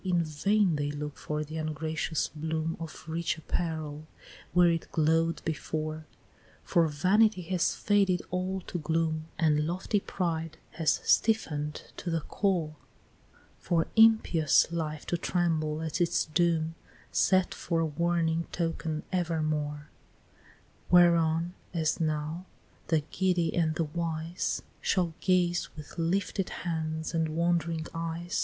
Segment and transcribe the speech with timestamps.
[0.03, 4.07] In vain they look for the ungracious bloom Of rich apparel
[4.51, 6.07] where it glow'd before,
[6.63, 12.77] For Vanity has faded all to gloom, And lofty Pride has stiffen'd to the core,
[13.59, 16.73] For impious Life to tremble at its doom,
[17.11, 19.91] Set for a warning token evermore,
[20.89, 22.47] Whereon, as now,
[22.87, 28.39] the giddy and the wise Shall gaze with lifted hands and wond'ring eyes.